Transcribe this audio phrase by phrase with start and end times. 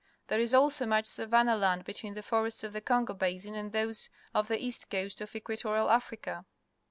[0.29, 4.09] There is also much savanna land between the forests of the Congo basin and those
[4.33, 6.43] of the east coast of Equatorial Africa.